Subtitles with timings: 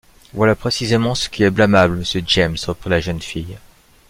[0.33, 3.57] Voilà précisément ce qui est blâmable, monsieur James, reprit la jeune fille.